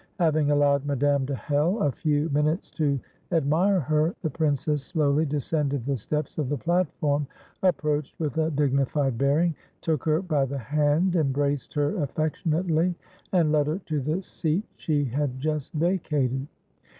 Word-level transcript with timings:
Having 0.17 0.49
allowed 0.49 0.83
Madame 0.83 1.25
de 1.27 1.35
Hell 1.35 1.79
a 1.83 1.91
few 1.91 2.27
minutes 2.29 2.71
to 2.71 2.99
admire 3.31 3.79
her, 3.79 4.15
the 4.23 4.31
princess 4.31 4.81
slowly 4.81 5.27
descended 5.27 5.85
the 5.85 5.95
steps 5.95 6.39
of 6.39 6.49
the 6.49 6.57
platform, 6.57 7.27
approached 7.61 8.19
with 8.19 8.35
a 8.39 8.49
dignified 8.49 9.15
bearing, 9.19 9.53
took 9.79 10.03
her 10.05 10.23
by 10.23 10.43
the 10.43 10.57
hand, 10.57 11.15
embraced 11.15 11.75
her 11.75 12.01
affectionately, 12.01 12.95
and 13.31 13.51
led 13.51 13.67
her 13.67 13.77
to 13.85 14.01
the 14.01 14.23
seat 14.23 14.63
she 14.75 15.03
had 15.05 15.39
just 15.39 15.71
vacated. 15.73 16.47